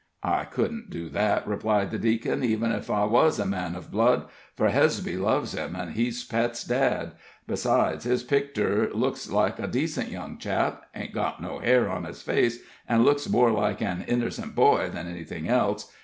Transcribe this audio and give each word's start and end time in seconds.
"I 0.23 0.45
couldn't 0.45 0.89
do 0.89 1.09
that," 1.09 1.47
replied 1.47 1.91
the 1.91 1.99
deacon, 1.99 2.43
"even 2.43 2.71
ef 2.71 2.89
I 2.89 3.03
was 3.03 3.37
a 3.37 3.45
man 3.45 3.75
uv 3.75 3.91
blood; 3.91 4.25
fur 4.55 4.71
Hesby 4.71 5.15
loves 5.15 5.51
him, 5.53 5.75
an' 5.75 5.91
he's 5.91 6.23
Pet's 6.23 6.63
dad; 6.63 7.11
Besides, 7.45 8.03
his 8.05 8.23
pictur 8.23 8.89
looks 8.95 9.29
like 9.29 9.59
a 9.59 9.67
decent 9.67 10.09
young 10.09 10.39
chap 10.39 10.85
ain't 10.95 11.13
got 11.13 11.39
no 11.39 11.59
hair 11.59 11.87
on 11.87 12.05
his 12.05 12.23
face, 12.23 12.63
an' 12.89 13.03
looks 13.03 13.29
more 13.29 13.51
like 13.51 13.79
an 13.79 14.03
innercent 14.07 14.55
boy 14.55 14.89
than 14.91 15.05
anythin' 15.07 15.45
else. 15.47 15.93